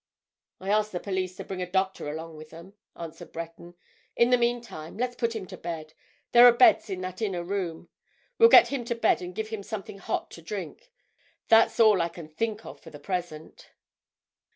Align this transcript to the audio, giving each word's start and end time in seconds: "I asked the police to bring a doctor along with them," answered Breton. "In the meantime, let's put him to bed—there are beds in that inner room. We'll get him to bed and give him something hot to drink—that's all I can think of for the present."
"I 0.59 0.69
asked 0.71 0.93
the 0.93 0.99
police 0.99 1.37
to 1.37 1.43
bring 1.43 1.61
a 1.61 1.69
doctor 1.69 2.09
along 2.09 2.35
with 2.35 2.49
them," 2.49 2.73
answered 2.95 3.31
Breton. 3.31 3.75
"In 4.15 4.31
the 4.31 4.37
meantime, 4.39 4.97
let's 4.97 5.15
put 5.15 5.35
him 5.35 5.45
to 5.45 5.57
bed—there 5.57 6.43
are 6.47 6.51
beds 6.51 6.89
in 6.89 7.01
that 7.01 7.21
inner 7.21 7.43
room. 7.43 7.87
We'll 8.39 8.49
get 8.49 8.69
him 8.69 8.83
to 8.85 8.95
bed 8.95 9.21
and 9.21 9.35
give 9.35 9.49
him 9.49 9.61
something 9.61 9.99
hot 9.99 10.31
to 10.31 10.41
drink—that's 10.41 11.79
all 11.79 12.01
I 12.01 12.09
can 12.09 12.27
think 12.27 12.65
of 12.65 12.79
for 12.79 12.89
the 12.89 12.97
present." 12.97 13.73